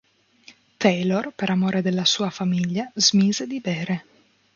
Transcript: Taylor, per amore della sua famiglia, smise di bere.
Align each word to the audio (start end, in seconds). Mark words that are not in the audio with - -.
Taylor, 0.79 1.29
per 1.31 1.51
amore 1.51 1.83
della 1.83 2.05
sua 2.05 2.31
famiglia, 2.31 2.91
smise 2.95 3.45
di 3.45 3.59
bere. 3.59 4.05